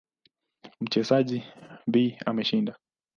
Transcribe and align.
Mchezaji 0.81 1.43
B 1.87 2.17
ameshinda. 2.25 2.75